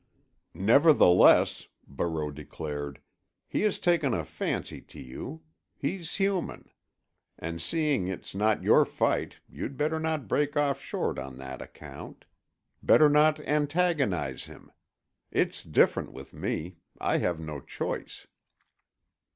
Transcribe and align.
"Nevertheless," 0.55 1.67
Barreau 1.87 2.31
declared, 2.31 3.01
"he 3.47 3.61
has 3.61 3.77
taken 3.77 4.15
a 4.15 4.25
fancy 4.25 4.81
to 4.81 4.99
you. 4.99 5.43
He's 5.77 6.15
human. 6.15 6.71
And 7.37 7.61
seeing 7.61 8.07
it's 8.07 8.33
not 8.33 8.63
your 8.63 8.83
fight, 8.83 9.35
you'd 9.47 9.77
better 9.77 9.99
not 9.99 10.27
break 10.27 10.57
off 10.57 10.81
short 10.81 11.19
on 11.19 11.37
that 11.37 11.61
account. 11.61 12.25
Better 12.81 13.09
not 13.11 13.39
antagonize 13.41 14.45
him. 14.45 14.71
It's 15.29 15.61
different 15.61 16.11
with 16.13 16.33
me; 16.33 16.77
I 16.99 17.19
have 17.19 17.39
no 17.39 17.59
choice." 17.61 18.25